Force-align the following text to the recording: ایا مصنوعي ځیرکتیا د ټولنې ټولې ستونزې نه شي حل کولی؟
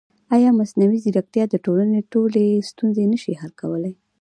ایا 0.35 0.49
مصنوعي 0.59 0.99
ځیرکتیا 1.03 1.43
د 1.49 1.55
ټولنې 1.65 1.99
ټولې 2.13 2.45
ستونزې 2.69 3.03
نه 3.13 3.17
شي 3.23 3.33
حل 3.39 3.51
کولی؟ 3.61 3.93